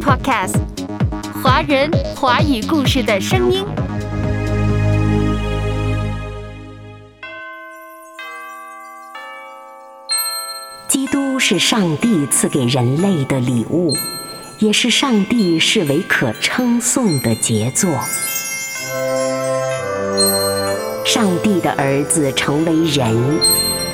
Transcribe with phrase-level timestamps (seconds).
[0.00, 0.56] Podcast，
[1.42, 3.64] 华人华语故事的声音。
[10.88, 13.96] 基督是上帝赐给人类的礼物，
[14.58, 17.90] 也是上帝视为可称颂的杰作。
[21.04, 23.40] 上帝的儿子成为人，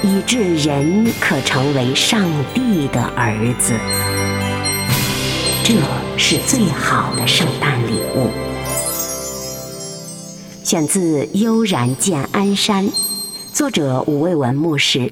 [0.02, 3.74] 以致人可成为上帝的儿子。
[5.66, 5.72] 这
[6.18, 8.28] 是最好的圣诞礼物。
[10.62, 12.84] 选自《悠然见安山》，
[13.50, 15.10] 作者吴卫文牧师。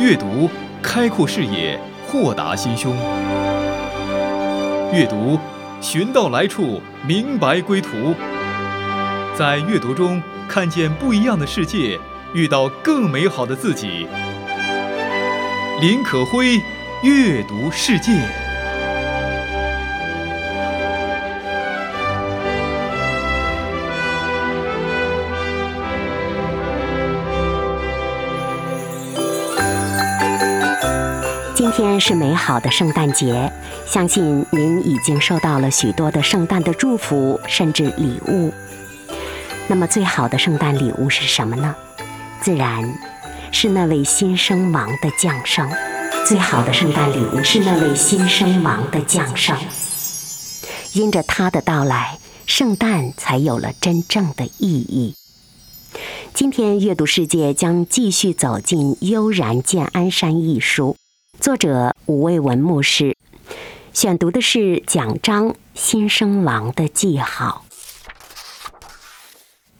[0.00, 0.48] 阅读
[0.80, 2.96] 开阔视野，豁达心胸。
[4.94, 5.38] 阅读
[5.82, 7.90] 寻到来处，明白归途。
[9.36, 12.00] 在阅读中看见不一样的世界，
[12.32, 14.06] 遇到更美好的自己。
[15.82, 16.58] 林可辉，
[17.02, 18.12] 阅读世界。
[31.98, 33.52] 是美好的圣诞节，
[33.86, 38.52] 相信您已经收到了许多的圣诞的祝福，甚至礼物。
[39.66, 41.74] 那么，最好的圣诞礼物是什么呢？
[42.40, 42.98] 自然
[43.50, 45.68] 是那位新生王的降生。
[46.26, 49.56] 最好的圣诞礼物是那位新生王的降生。
[50.92, 55.14] 因着他的到来，圣诞才有了真正的意义。
[56.34, 60.97] 今天阅读世界将继续走进《悠然见安山》一书。
[61.40, 63.16] 作者吴卫文牧师
[63.92, 67.64] 选读的是奖章新生王的记号。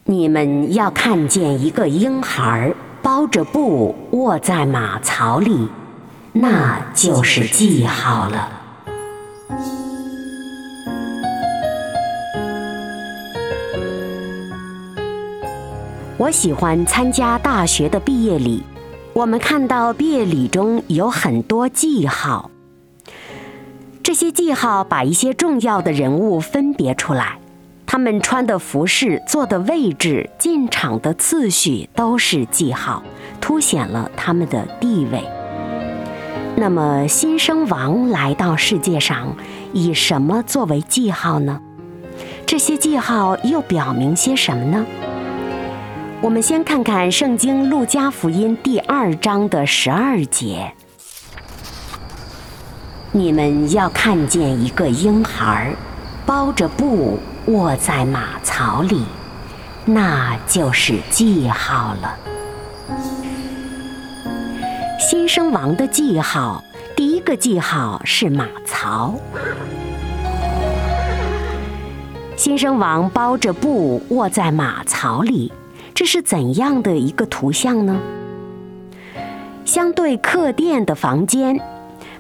[0.05, 5.69] 你们要看见一个婴孩包着布卧在马槽里，
[6.33, 8.53] 那就是记号了。
[16.19, 18.63] 我喜欢参加大学的毕业礼。
[19.19, 22.53] 我们看到毕业礼中有很多记号，
[24.01, 27.41] 这些记号把一些重要的人物分别出来，
[27.85, 33.03] 他们穿的服饰、坐的位置、进场的次序都是记号，
[33.41, 35.25] 凸显了他们的地位。
[36.55, 39.35] 那么，新生王来到世界上，
[39.73, 41.61] 以什么作为记号呢？
[42.47, 44.87] 这些记号又表明些什么呢？
[46.21, 50.73] 我们先看看《圣经·路加福音》第二章的十二节
[53.13, 55.73] ：“你们要看见一个婴孩
[56.27, 59.05] 包着布卧在马槽里，
[59.85, 62.19] 那就是记号了。”
[64.99, 66.65] 新生王的记号，
[66.97, 69.15] 第一个记号是马槽。
[72.35, 75.53] 新生王包着布卧在马槽里。
[75.99, 77.99] 这是怎样的一个图像呢？
[79.65, 81.61] 相对客店的房间，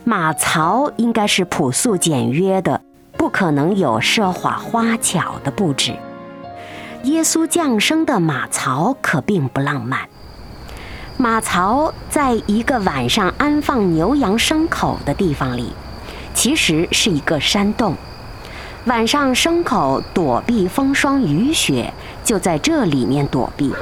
[0.03, 2.81] 马槽应该是朴素简约的，
[3.17, 5.95] 不可能有奢华花巧的布置。
[7.05, 10.01] 耶稣降生的马槽可并不浪漫。
[11.17, 15.73] 马槽在一个晚上安放牛羊牲口的地方里，
[16.35, 17.95] 其实是一个山洞。
[18.87, 21.93] 晚上牲口躲避风霜雨雪。
[22.29, 23.73] 就在这里面躲避。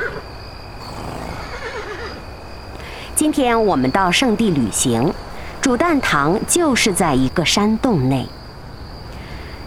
[3.17, 5.13] 今天我们到圣地旅行，
[5.61, 8.25] 主诞堂就是在一个山洞内。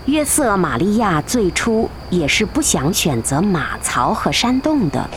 [0.06, 5.10] 约瑟、玛利亚最初也是不想选择马槽和山洞的。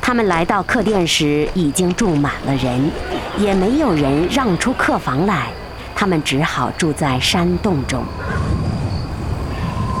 [0.00, 2.92] 他们来到客店时，已经住满了人，
[3.38, 5.48] 也没有人让出客房来，
[5.96, 8.04] 他们只好住在山洞中。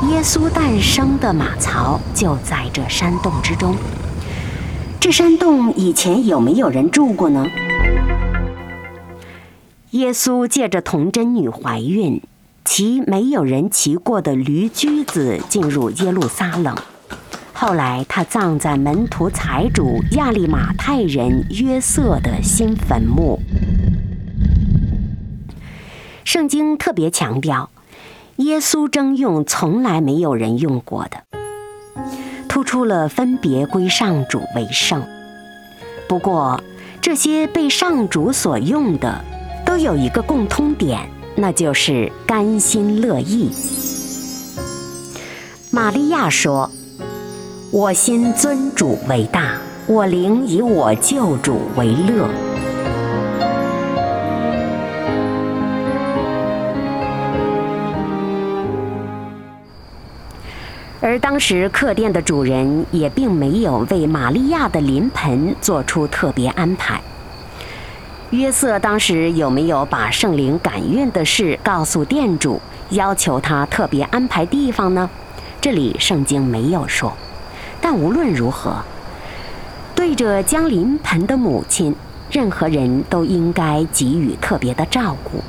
[0.08, 3.76] 耶稣诞生的马槽就在这山洞之中。
[4.98, 7.46] 这山洞以前有没有人住过呢？
[9.90, 12.22] 耶稣借着童贞女怀孕，
[12.64, 16.74] 骑没有人骑过的驴驹子进入耶路撒冷。
[17.52, 23.38] 后来他葬在门徒财主亚利马太人约瑟的新坟墓。
[26.24, 27.68] 圣经特别强调。
[28.38, 31.18] 耶稣征用从来没有人用过的，
[32.48, 35.02] 突出了分别归上主为圣。
[36.08, 36.62] 不过，
[37.00, 39.24] 这些被上主所用的，
[39.66, 41.00] 都有一个共通点，
[41.34, 43.50] 那就是甘心乐意。
[45.72, 46.70] 玛利亚说
[47.72, 49.58] ：“我心尊主为大，
[49.88, 52.28] 我灵以我救主为乐。”
[61.08, 67.00] 而当时客店的主人也并没有为玛利亚的临盆做出特别安排。
[68.28, 72.60] 约瑟当时有没有把圣灵感孕的事告诉店主，
[72.90, 75.08] 要求他特别安排地方呢？
[75.62, 77.10] 这里圣经没有说。
[77.80, 78.74] 但无论如何，
[79.94, 81.96] 对着将临盆的母亲，
[82.30, 85.42] 任何人都应该给予特别的照顾，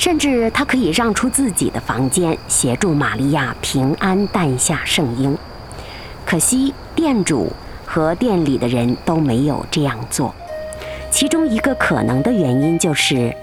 [0.00, 5.36] 甚至他可以让出自己的房间，协助玛利亚平安诞下圣婴。
[6.24, 7.52] 可惜店主
[7.84, 10.34] 和店里的人都没有这样做。
[11.10, 13.36] 其中一个可能的原因就是，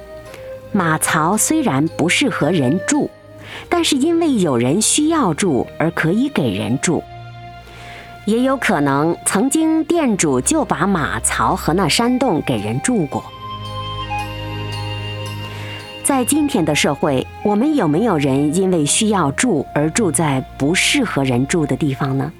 [0.71, 3.07] 马槽虽然不适合人住，
[3.69, 7.03] 但是因为有人需要住而可以给人住。
[8.25, 13.23] 也有可能曾经店主就把马槽和那山洞给人住过。
[16.07, 22.31] 在今天的社会，我们有没有人因为需要住而住在不适合人住的地方呢？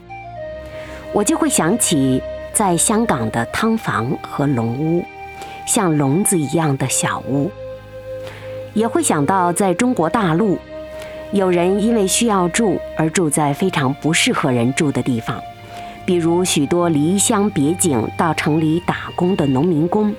[1.11, 2.23] 我就会想起
[2.53, 5.03] 在香港的汤房和笼屋。
[5.65, 7.51] 像笼子一样的小屋，
[8.73, 10.57] 也会想到在中国大陆，
[11.33, 15.43] 有人因为需要住而住在非常不适合人住的地方，
[16.05, 20.15] 比如许多离乡别井到城里打工的农民工，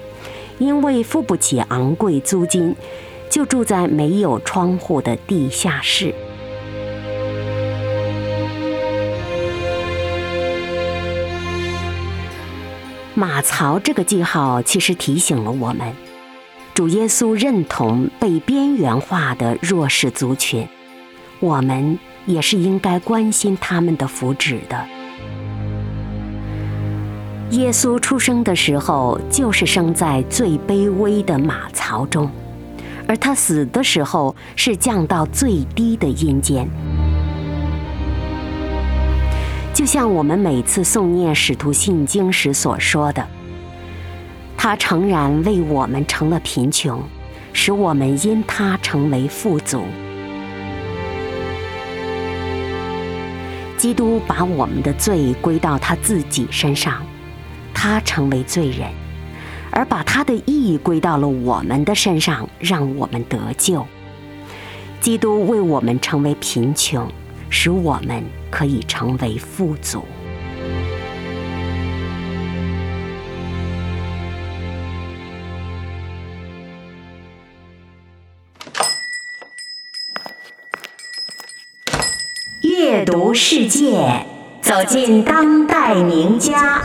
[0.58, 2.76] 因为付不起昂贵租金，
[3.30, 6.14] 就住在没有窗户的地下室。
[13.14, 15.92] 马槽这个记号其实提醒了我们，
[16.72, 20.68] 主耶稣认同被边缘化的弱势族群，
[21.40, 24.86] 我们也是应该关心他们的福祉的。
[27.50, 32.30] 耶稣出生的时候就是生在最卑微的马槽中，
[33.08, 36.68] 而他死的时候是降到最低的阴间。
[39.72, 43.26] 就像我们每次诵念《使徒信经》时所说的，
[44.56, 47.02] 他诚然为我们成了贫穷，
[47.52, 49.84] 使我们因他成为富足。
[53.76, 57.00] 基督把我们的罪归到他自己身上，
[57.72, 58.90] 他成为罪人，
[59.78, 63.86] 而把他的义归到了我们的身上，让我们得救。
[65.00, 67.08] 基督为我们成为贫穷。
[67.50, 70.04] 使我们可以成为富足。
[82.60, 84.26] 阅读世界，
[84.60, 86.82] 走进当代名家。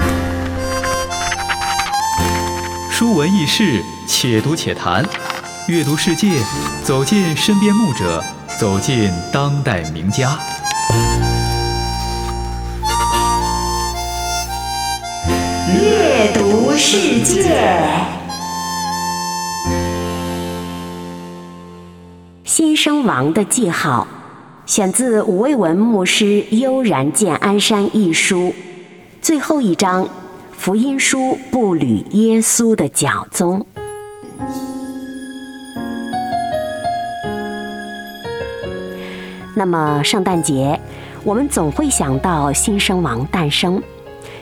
[3.04, 5.04] 书文易事，且读且谈。
[5.68, 6.42] 阅读世界，
[6.86, 8.24] 走进身边牧者，
[8.58, 10.40] 走进当代名家。
[15.68, 17.84] 阅读世界，
[22.46, 24.08] 新生王的记号，
[24.66, 28.56] 选自五味文牧师《悠然见鞍山》一书，
[29.22, 30.08] 最后一章
[30.54, 33.66] 福音书步履耶稣的脚踪。
[39.56, 40.80] 那么圣诞节，
[41.24, 43.82] 我们总会想到新生王诞生。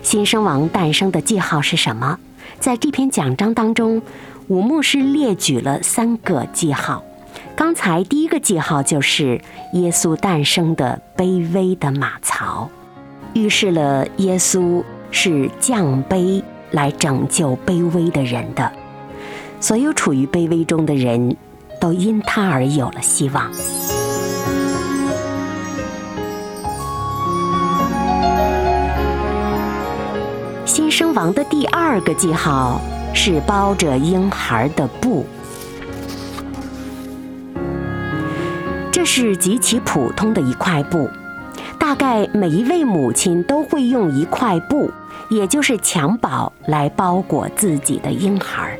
[0.04, 2.20] 新生王诞生的记号是什么？
[2.60, 4.02] 在这篇讲章当中，
[4.48, 7.04] 五牧师列举了三个记号。
[7.56, 9.42] 刚才第一个记号就是
[9.74, 12.70] 耶稣诞生的卑微的马槽，
[13.34, 16.42] 预示了耶稣是降卑
[16.72, 18.72] 来拯救卑微的人的。
[19.60, 21.36] 所有处于卑微中的人
[21.80, 23.52] 都因他而有了希望。
[30.66, 32.82] 新生王的第二个记号
[33.14, 35.26] 是包着婴孩的布，
[38.92, 41.10] 这是极其普通的一块布，
[41.78, 44.90] 大概每一位母亲都会用一块布，
[45.32, 48.78] 也就是襁褓来包裹自己的婴孩。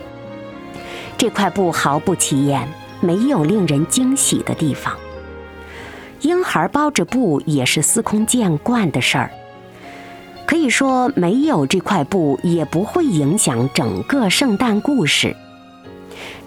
[1.18, 2.68] 这块布毫不起眼，
[3.00, 4.94] 没有令人惊喜的地方。
[6.20, 9.32] 婴孩包着布也是司空见惯的事儿。
[10.46, 15.34] 可以说，没有这块布也不会影响整个圣诞故事。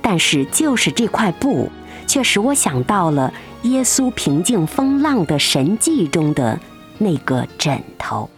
[0.03, 1.71] 但是，就是这块布，
[2.07, 3.33] 却使我想到了
[3.63, 6.61] 耶稣平静风浪的神迹中的
[6.99, 8.29] 那个枕头。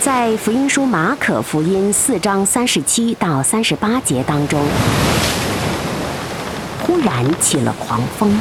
[0.00, 4.58] 在福音书马可福音四章三十七到三十八节当中，
[6.82, 8.40] 忽然起了狂风，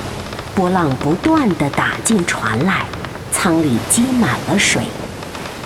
[0.55, 2.85] 波浪不断地打进船来。
[3.33, 4.83] 舱里积满了水，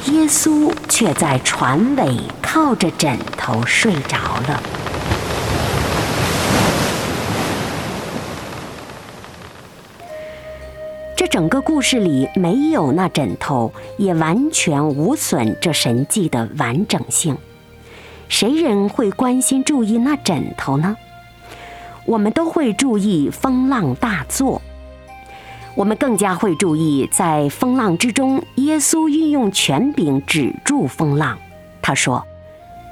[0.07, 4.63] 耶稣却在船尾靠着枕头睡着了。
[11.33, 17.35] 整个故事里没有那枕头，也完全无损这神迹的完整性。
[18.29, 20.95] 谁人会关心注意那枕头呢？
[22.05, 24.61] 我们都会注意风浪大作，
[25.73, 31.39] 我们更加会注意在风浪之中，耶稣运用权柄止住风浪。
[31.81, 32.23] 他说：“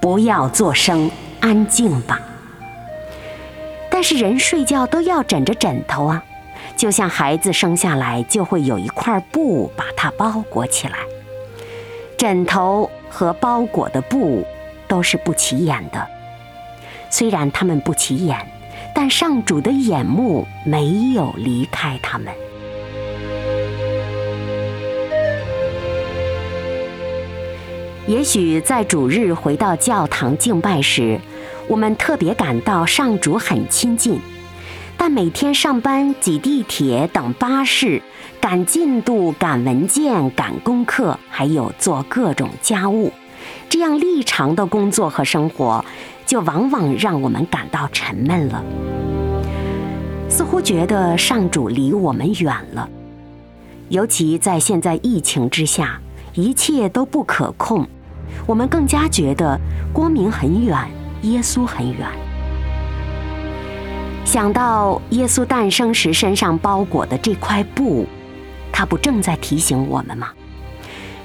[0.01, 2.19] 不要作声，安静吧。”
[3.91, 6.24] 但是人睡觉都要枕着枕头啊。
[6.81, 10.97] 就像孩子生下来就会有一块布把它包裹起来，
[12.17, 14.43] 枕头和包裹的布
[14.88, 16.07] 都是不起眼的。
[17.11, 18.35] 虽然它们不起眼，
[18.95, 22.33] 但上主的眼目没有离开他们。
[28.07, 31.19] 也许在主日回到教堂敬拜时，
[31.67, 34.19] 我们特别感到上主很亲近。
[35.03, 38.00] 但每天上班、挤地铁、等巴士、
[38.39, 43.12] 赶进度、赶文件、赶功课，还有做各种家务，
[43.67, 45.84] 这样历长的工作和生活，
[46.27, 48.63] 就往往让我们感到沉闷了，
[50.29, 52.88] 似乎觉得上主离我们远了。
[53.89, 56.00] 尤其在现在疫情之下，
[56.36, 57.88] 一切都不可控，
[58.46, 59.60] 我们更加觉得
[59.91, 60.77] 光明很远，
[61.24, 62.08] 耶稣很远。
[64.23, 68.07] 想到耶稣诞生时身上包裹的这块布，
[68.71, 70.29] 他不正在提醒我们吗？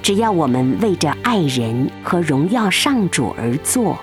[0.02, 3.98] 只要我们为着爱人和荣耀上主而做，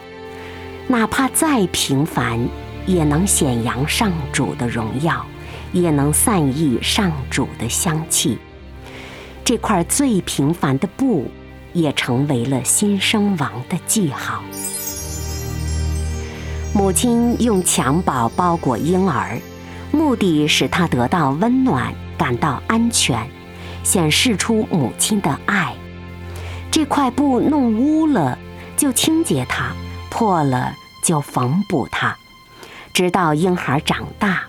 [0.88, 2.39] 哪怕再平凡，
[2.85, 5.25] 也能显扬上主的荣耀，
[5.73, 8.38] 也能散溢上主的香气。
[9.43, 11.29] 这块最平凡的布，
[11.73, 14.41] 也成为了新生王的记号。
[16.75, 19.39] 母亲用襁褓包裹婴儿，
[19.92, 23.30] 目的使他得到温暖，感到安全，
[23.84, 25.75] 显示出母亲的爱。
[26.72, 28.39] 这块布弄污了，
[28.75, 29.65] 就清洁它；
[30.10, 30.74] 破了，
[31.06, 32.18] 就缝补它，
[32.92, 34.42] 直到婴孩长大。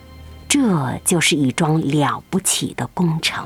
[0.49, 3.45] 这就是一桩了不起的工程。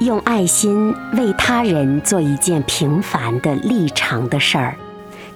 [0.00, 4.76] 用爱心为他人做一件平凡的立长的事儿，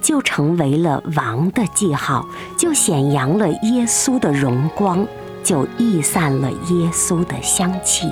[0.01, 2.25] 就成为了王的记号，
[2.57, 5.05] 就显扬了耶稣的荣光，
[5.43, 8.09] 就溢散了耶稣的香气。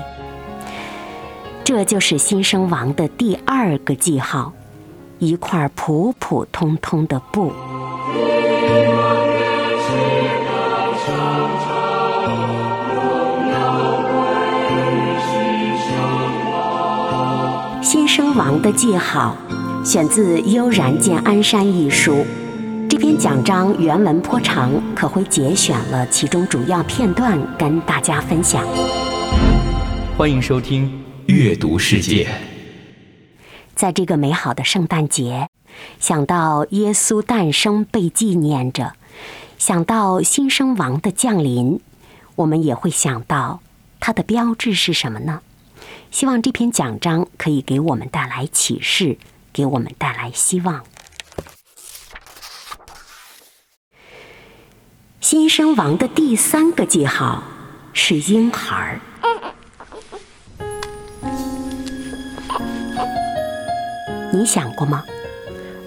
[1.63, 4.51] 这就是新生王的第二个记号，
[5.19, 7.53] 一块普普通通的布。
[18.33, 19.35] 王的记号，
[19.83, 22.25] 选自《悠然见鞍山》一书。
[22.89, 28.65] 这篇讲章原文颇长，可会节选了其中主要片段跟大家分享。
[30.17, 30.87] 欢迎收听
[31.33, 32.25] 《阅读世界》。
[33.75, 35.49] 在这个美好的圣诞节，
[35.99, 38.93] 想到耶稣诞生被纪念着，
[39.57, 41.81] 想到新生王的降临，
[42.35, 43.59] 我们也会想到
[43.99, 45.41] 它的标志是什么呢？
[46.11, 49.17] 希望这篇讲章可以给我们带来启示，
[49.53, 50.83] 给我们带来希望。
[55.21, 57.41] 新生王的第三个记号
[57.93, 58.99] 是婴孩儿。
[64.33, 65.03] 你想过吗？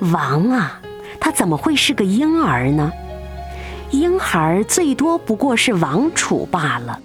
[0.00, 0.80] 王啊，
[1.20, 2.90] 他怎么会是个婴儿呢？
[3.90, 6.98] 婴孩儿最多不过是王储罢了。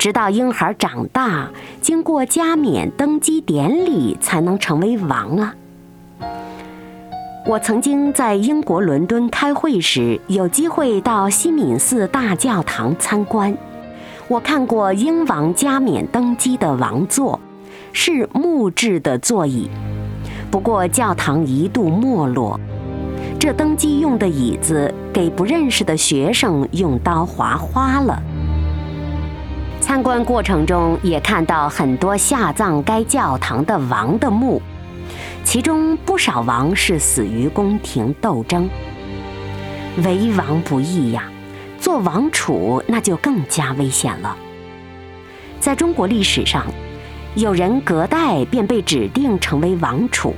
[0.00, 1.50] 直到婴孩长大，
[1.82, 5.54] 经过加冕登基典礼，才能成为王啊！
[7.46, 13.54] 我曾经在英国伦敦开会时，有机会到西敏寺大教堂参观。
[14.26, 17.38] 我看过英王加冕登基的王座，
[17.92, 19.68] 是木质的座椅。
[20.50, 22.58] 不过教堂一度没落，
[23.38, 28.18] 这登基用的椅子给不认识的学生用刀划花了。
[29.90, 34.62] 参观过程中也看到很多下葬该教堂的王的墓，
[35.42, 38.70] 其中不少王是死于宫廷斗争。
[40.04, 41.24] 为王不易呀，
[41.80, 44.36] 做王储那就更加危险了。
[45.58, 46.66] 在中国历史上，
[47.34, 50.36] 有人隔代便被指定成为王储，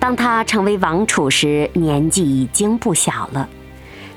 [0.00, 3.48] 当他成为王储时，年纪已经不小了。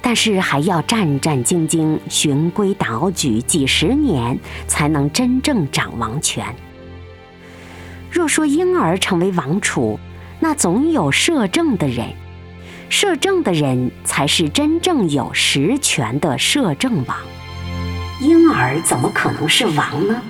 [0.01, 6.46] 但是还要战战兢兢、循规蹈矩几十年，才能真正掌王权。
[8.10, 10.00] 若说婴儿成为王储，
[10.39, 12.08] 那总有摄政的人，
[12.89, 17.18] 摄政的人才是真正有实权的摄政王。
[18.22, 20.22] 婴儿怎么可能是王呢？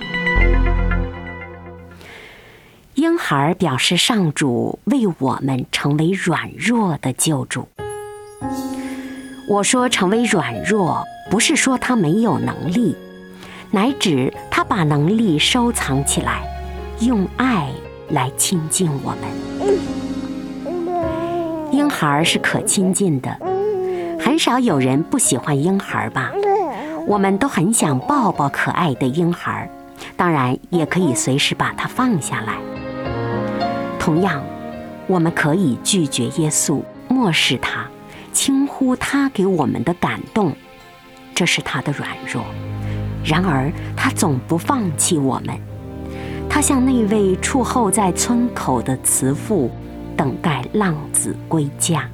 [2.96, 7.68] 婴孩表示上主为我们成为软弱的救主。
[9.48, 12.94] 我说成为软弱，不是说他没有能力，
[13.72, 16.42] 乃指他把能力收藏起来，
[17.00, 17.70] 用爱
[18.10, 19.22] 来亲近我们。
[21.72, 23.30] 婴孩是可亲近的，
[24.20, 26.30] 很少有人不喜欢婴孩吧？
[27.08, 29.70] 我们都很想抱抱可爱的婴孩，
[30.18, 32.58] 当然也可以随时把它放下来。
[33.98, 34.44] 同样，
[35.08, 37.86] 我们可以拒绝耶稣，漠视他。
[38.38, 40.56] 轻忽他给我们的感动，
[41.34, 42.44] 这是他的软弱。
[43.25, 45.58] 然而他总不放弃我们。
[46.48, 49.72] 他像那位处候在村口的慈父，
[50.15, 52.08] 等待浪子归家。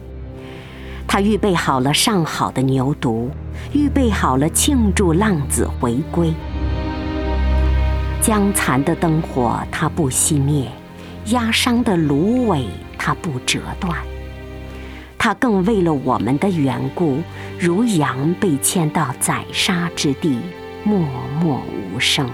[1.05, 3.27] 他预备好了上好的牛犊，
[3.73, 6.33] 预备好了庆祝浪子回归。
[8.21, 10.71] 江残的灯火他不熄灭，
[11.25, 12.65] 压伤的芦苇
[12.97, 13.93] 他不折断。
[15.25, 17.17] 他更为了我们的缘故，
[17.57, 20.37] 如羊被牵到宰杀之地，
[20.83, 20.99] 默
[21.39, 21.63] 默
[21.93, 22.29] 无声。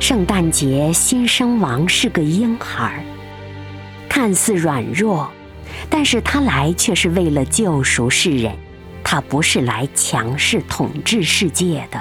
[0.00, 3.04] 圣诞节新生王是个婴孩，
[4.08, 5.30] 看似软弱，
[5.90, 8.56] 但是他来却是为了救赎世人，
[9.04, 12.00] 他不是来强势统治世界的。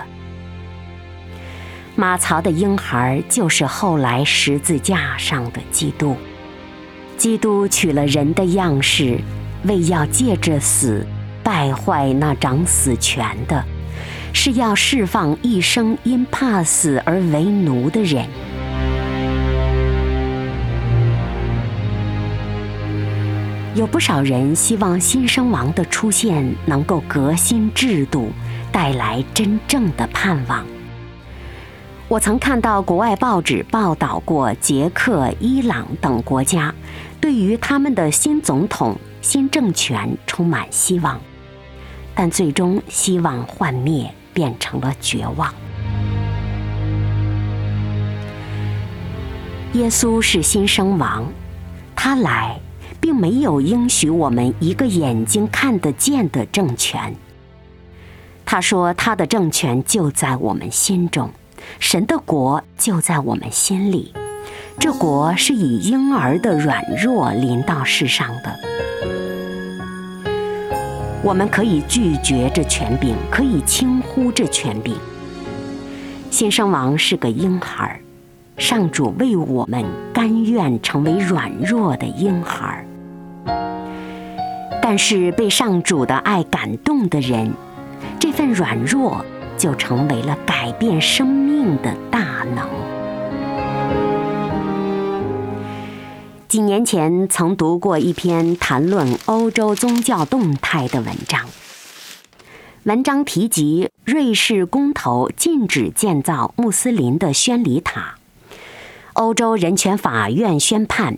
[1.97, 6.17] 马槽的婴孩就是后来十字架上的基督。
[7.15, 9.17] 基督取了人的样式，
[9.63, 11.07] 为要借着死
[11.41, 13.63] 败坏那掌死权的，
[14.33, 18.27] 是要释放一生因怕死而为奴的人。
[23.73, 28.33] 有不少人希望新生王的出现能够革新制度，
[28.69, 30.65] 带来真正的盼望。
[32.07, 36.73] 我曾看到国外报纸报道过捷克、伊朗等国家
[37.19, 41.19] 对于他们的新总统、新政权充满希望，
[42.13, 45.51] 但最终希望幻灭，变成了绝望。
[49.73, 51.25] 耶稣是新生王，
[51.95, 52.59] 他来
[53.01, 57.15] 并没有应许我们一个眼睛看得见的政权。
[58.45, 61.31] 他说他的政权就在我们心中。
[61.79, 64.13] 神的国就在我们心里，
[64.79, 68.59] 这国是以婴儿的软弱临到世上的。
[71.23, 74.95] 我们可以拒绝这权柄，可以轻忽这权柄。
[76.29, 77.99] 新生王是个婴孩，
[78.57, 82.85] 上主为我们甘愿成为软弱的婴孩。
[84.81, 87.51] 但是被上主的爱感动的人，
[88.19, 89.25] 这份软弱。
[89.57, 92.67] 就成为了改变生命的大能。
[96.47, 101.41] 几年前曾读过一篇谈论欧洲宗教动态的文章，
[102.83, 108.15] 文章提及瑞士公投禁止建造穆斯林的宣礼塔，
[109.13, 111.17] 欧洲人权法院宣判。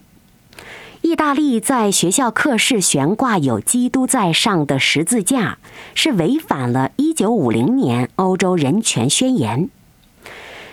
[1.02, 5.58] 意大利在学校课室悬挂有基督在上的十字架，
[5.94, 9.70] 是违反了1950年欧洲人权宣言。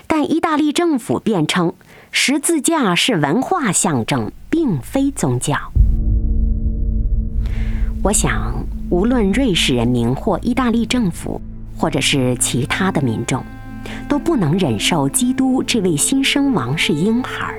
[0.07, 1.75] 但意大利政府辩称，
[2.11, 5.57] 十字架是文化象征，并非宗教。
[8.03, 11.41] 我想，无论瑞士人民或意大利政府，
[11.77, 13.43] 或者是其他的民众，
[14.09, 17.55] 都不能忍受基督这位新生王是婴孩。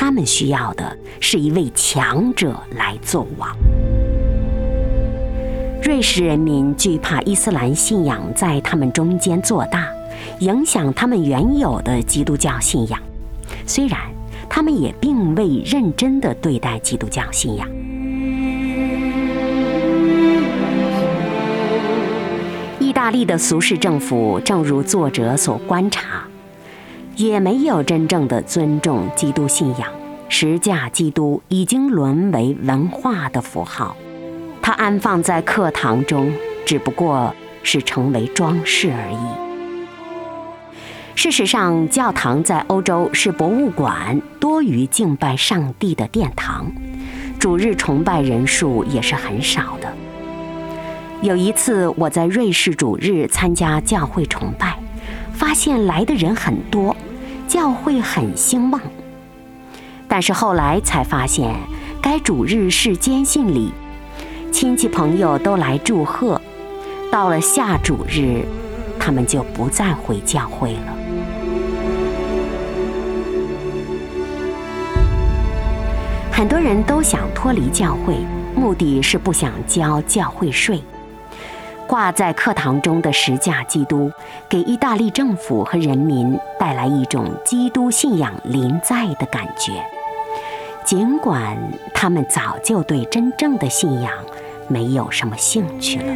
[0.00, 3.50] 他们需要的是一位强者来做王。
[5.82, 9.88] 瑞士人民惧怕伊斯兰信仰在他们中间做大，
[10.38, 13.00] 影响他们原有的基督教信仰。
[13.66, 13.98] 虽然
[14.48, 17.68] 他们也并未认真地对待基督教信仰。
[22.78, 26.17] 意大利的俗世政府，正如作者所观察。
[27.18, 29.90] 也没有真正的尊重基督信仰，
[30.28, 33.96] 十架基督已经沦为文化的符号，
[34.62, 36.32] 它安放在课堂中，
[36.64, 39.18] 只不过是成为装饰而已。
[41.16, 46.70] 事实上，教堂在欧洲是博物馆多于敬拜上帝的殿堂，
[47.40, 49.92] 主日崇拜人数也是很少的。
[51.20, 54.78] 有一次，我在瑞士主日参加教会崇拜，
[55.32, 56.96] 发现来的人很多，
[57.48, 58.80] 教会很兴旺。
[60.06, 61.54] 但是后来才发现，
[62.00, 63.72] 该主日是坚信礼，
[64.52, 66.40] 亲戚朋友都来祝贺。
[67.10, 68.44] 到了下主日，
[69.00, 70.94] 他们就不再回教会了。
[76.30, 78.14] 很多人都想脱离教会，
[78.54, 80.80] 目的是不想交教会税。
[81.88, 84.12] 挂在课堂中的十架基督，
[84.46, 89.72] 给意大利政府和人民带来一种基督信仰临在的感觉，
[90.84, 91.56] 尽管
[91.94, 94.12] 他们早就对真正的信仰
[94.68, 96.14] 没有什么兴趣了。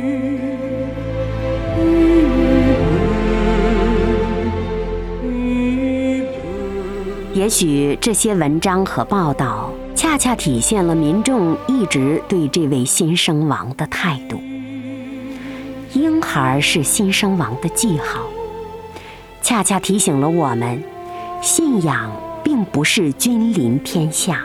[7.33, 14.39] 也许这些文章和报道，恰恰体现了民众一直对这位新生王的态度。
[15.95, 18.23] 婴孩是新生王的记号，
[19.43, 20.83] 恰恰提醒了我们：
[21.43, 22.11] 信仰
[22.43, 24.41] 并不是君临天下，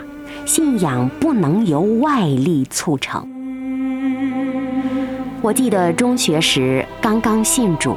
[0.46, 3.26] 信仰不能由外力促成。
[5.42, 7.96] 我记得中学时刚刚信主，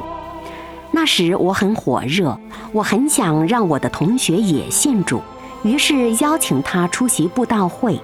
[0.91, 2.39] 那时我很火热，
[2.71, 5.21] 我很想让我的同学也信主，
[5.63, 7.99] 于是邀请他出席布道会。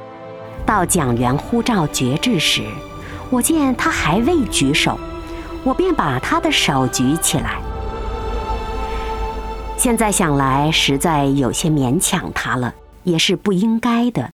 [0.66, 2.64] 到讲员呼召决志时，
[3.30, 5.00] 我见他还未举手。
[5.68, 7.60] 我便把他的手举起来。
[9.76, 14.30] 现在想来，实在有些勉强他了，也是不应该的。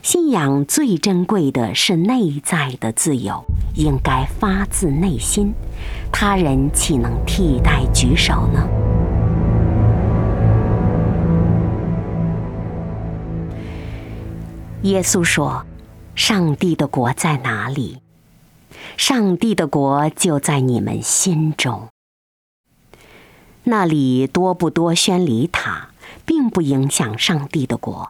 [0.00, 3.44] 信仰最珍贵的是内在的自由，
[3.74, 5.52] 应该发自内心。
[6.12, 8.68] 他人岂能替代举手呢？
[14.82, 15.66] 耶稣说
[16.14, 17.98] ：“上帝的国在哪里？”
[18.96, 21.88] 上帝的国就在你们心中。
[23.64, 25.90] 那里多不多宣礼塔，
[26.24, 28.08] 并不影响上帝的国；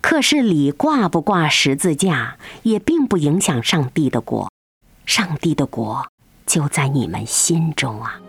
[0.00, 4.50] 可是里挂不挂十字架，也并不影响上帝的国。
[5.04, 6.06] 上帝的国
[6.46, 8.20] 就在你们心中啊！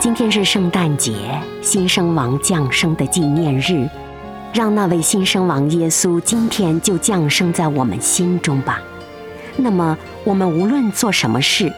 [0.00, 3.88] 今天是圣诞节，新生王降生的纪念日。
[4.52, 8.80] 让那位新生王耶稣今天就降生在我们心中吧。
[9.56, 11.72] 那么，我们无论做什么事，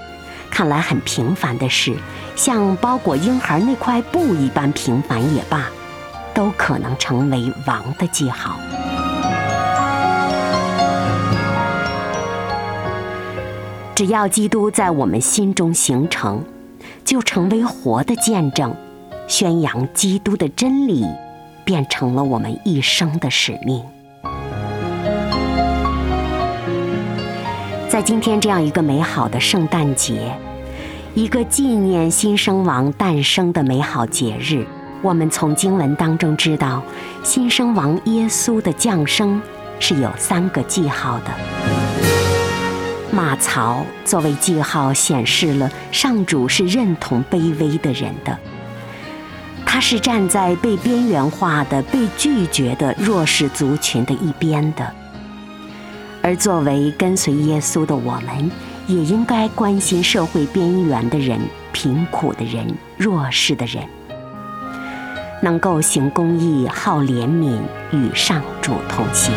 [0.50, 1.94] 看来很平凡的事，
[2.34, 5.68] 像包裹婴孩那块布一般平凡也罢，
[6.34, 8.56] 都可能成为王的记号。
[13.94, 16.44] 只要基督在我们心中形成，
[17.04, 18.74] 就成为活的见证，
[19.28, 21.06] 宣扬基督的真理。
[21.64, 23.82] 变成了我们一生的使命。
[27.88, 30.34] 在今天这样一个美好的圣诞节，
[31.14, 34.66] 一个纪念新生王诞生的美好节日，
[35.00, 36.82] 我们从经文当中知道，
[37.22, 39.40] 新生王耶稣的降生
[39.78, 41.30] 是有三个记号的。
[43.12, 48.36] 马槽作为记号，显示了上主是认同卑微的人的。
[49.74, 54.88] 他是站在被边缘化的、被拒绝的弱势族群的一边的，
[56.22, 58.48] 而作为跟随耶稣的我们，
[58.86, 61.40] 也应该关心社会边缘的人、
[61.72, 63.82] 贫苦的人、弱势的人，
[65.42, 67.58] 能够行公义、好怜悯，
[67.90, 69.34] 与上主同行。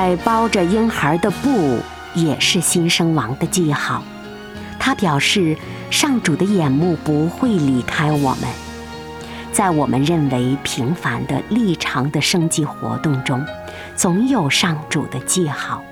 [0.00, 1.78] 在包着婴孩的布
[2.14, 4.02] 也是新生王的记号，
[4.78, 5.54] 他表示
[5.90, 8.48] 上主的眼目不会离开我们，
[9.52, 13.44] 在我们认为平凡的立常的生计活动中，
[13.94, 15.82] 总有上主的记号，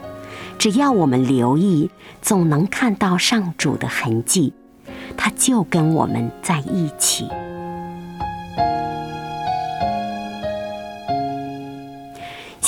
[0.58, 1.90] 只要我们留意，
[2.22, 4.54] 总能看到上主的痕迹，
[5.18, 7.28] 他就跟我们在一起。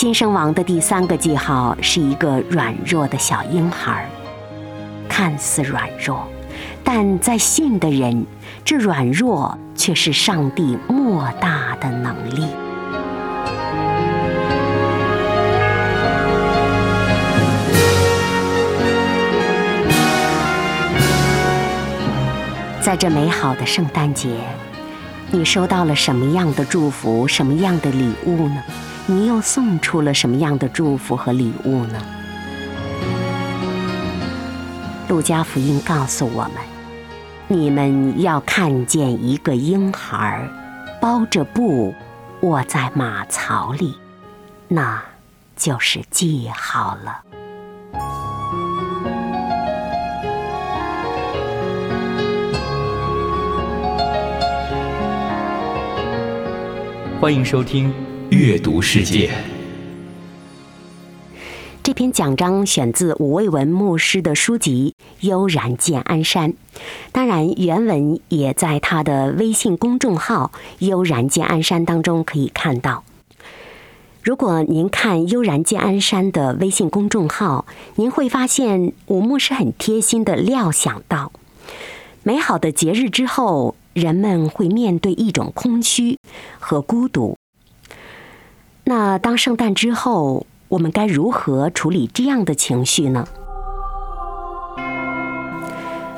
[0.01, 4.09] 新生王的第三个记号是一个软弱的小婴孩，
[5.07, 6.27] 看似软弱，
[6.83, 8.25] 但在信的人，
[8.65, 12.47] 这软弱却是上帝莫大的能力。
[22.81, 24.31] 在这美好的圣诞节，
[25.33, 28.63] 你收到了什么样的祝福，什么样的礼物呢？
[29.07, 32.03] 你又送出了什么样的祝福和礼物呢？
[35.09, 36.55] 路加福音告诉我们：
[37.47, 40.49] 你们要看见一个婴孩
[41.01, 41.95] 包着布
[42.41, 43.97] 卧在马槽里，
[44.67, 45.01] 那
[45.57, 47.23] 就是记号了。
[57.21, 57.91] 欢迎收听
[58.31, 59.29] 《阅读世界》。
[61.83, 64.95] 这篇讲章选自吴卫文牧师的书籍
[65.29, 66.53] 《悠然见安山》，
[67.13, 73.05] 当然原文也在他的微信公众号“悠然见安山”当中可以看到。
[74.23, 81.33] 如果您看“悠然见安山”的微信公众号，您会发现吴牧师很贴心的料想到，
[82.23, 83.77] 美好的节日之后。
[83.93, 86.17] 人们会面对一种空虚
[86.59, 87.37] 和孤独。
[88.85, 93.27] 那当圣诞之后，我们该如何处理这样的情绪呢？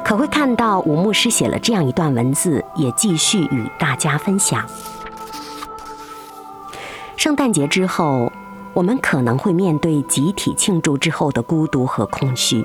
[0.05, 4.69] 可会看到五牧师写了这样一段文字，也继续与大家分享。
[7.17, 8.31] 圣诞节之后，
[8.75, 12.65] 我们可能会面对集体庆祝之后的孤独和空虚。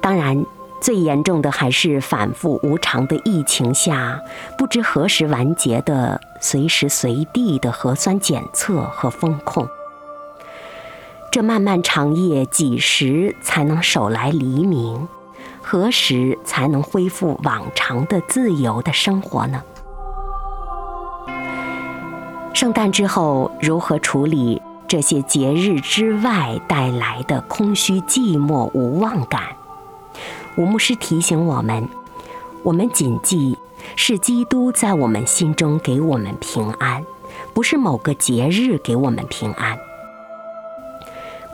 [0.00, 0.46] 当然。
[0.86, 4.22] 最严重的还是反复无常的疫情下，
[4.56, 9.66] 不知何时完结的随时随地的核酸检测和风控。
[11.32, 15.08] 这漫漫长夜，几时才能守来黎明？
[15.60, 19.60] 何时才能恢复往常的自由的生活呢？
[22.54, 29.42] 圣诞之后，如何处理这些节日之外带来的空虚、寂寞、无望感？
[30.56, 31.86] 吴牧师提醒我们：
[32.62, 33.58] 我们谨记，
[33.94, 37.04] 是基督在我们心中给我们平安，
[37.52, 39.78] 不是某个节日给我们平安，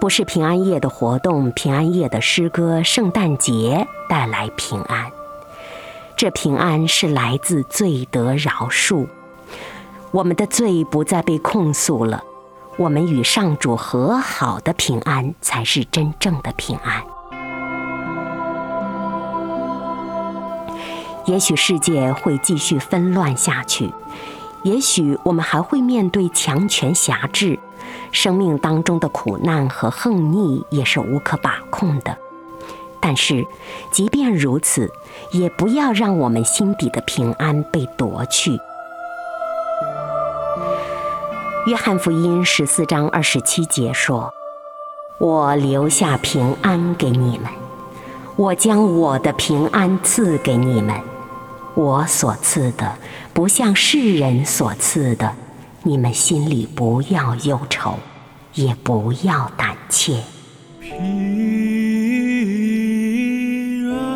[0.01, 5.11] 不是平安夜的活动、平安夜的诗歌、圣诞节带来平安。
[6.17, 9.09] 这平安是来自罪得饶恕，
[10.12, 12.23] 我们的罪不再被控诉了，
[12.77, 17.03] 我们与上主和好的平安才是真正的平安。
[21.27, 23.93] 也许世界会继续纷乱下去，
[24.63, 27.59] 也许我们还会面对强权辖制，
[28.11, 32.17] 生命当中的苦难和横逆也是无可把控的。
[33.01, 33.45] 但是，
[33.91, 34.93] 即便如此，
[35.33, 38.59] 也不要让我们心底的平安被夺去。
[41.67, 44.33] 约翰福音十四章二十七节说
[45.19, 47.49] ：“我留下平安给你们，
[48.35, 50.95] 我将我的平安赐给你们。”
[51.75, 52.97] 我所赐的，
[53.33, 55.33] 不像世人所赐的，
[55.83, 57.99] 你们心里不要忧愁，
[58.55, 60.23] 也不要胆怯。
[60.81, 60.97] 平
[63.91, 64.13] 安。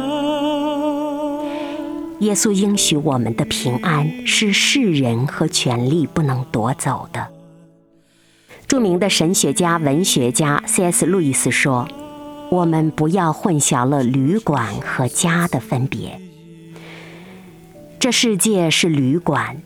[2.20, 7.28] 耶稣应许我们的平安是世人和权力不能夺走的。
[8.66, 11.06] 著名的神学家、文学家 C.S.
[11.06, 11.88] 路易斯说
[12.50, 16.20] ：“我们不要混淆了旅馆和家的分别。”
[17.98, 19.62] 这世界是旅馆，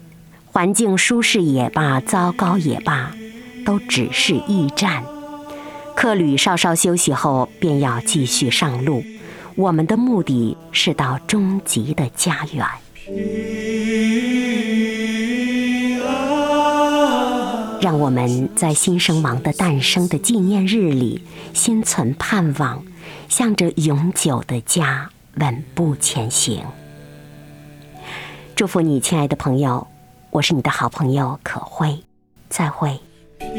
[0.46, 3.12] 环境舒适也罢，糟糕也罢，
[3.66, 5.04] 都只是驿站。
[5.94, 9.04] 客旅稍稍休息后，便要继续上路。
[9.56, 12.66] 我们的目的是到终极的家园。
[17.82, 22.82] 让我们在新生王的诞生的纪念日里，心存盼望，
[23.28, 26.62] 向着永久的家稳步前行。
[28.60, 29.86] 祝福你，亲爱的朋友，
[30.28, 31.98] 我是你的好朋友可慧，
[32.50, 33.00] 再会。
[33.38, 33.58] 平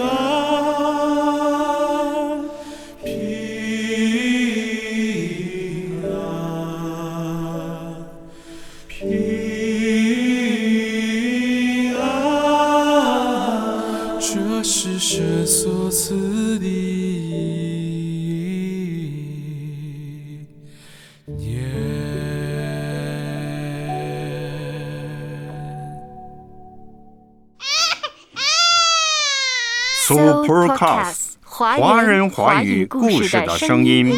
[0.00, 0.06] 安，
[3.02, 3.18] 平
[6.06, 6.14] 安，
[8.86, 9.02] 平
[11.96, 12.04] 安，
[14.20, 16.14] 这是神所赐
[30.76, 34.14] Supercast，华人华语故事的声音。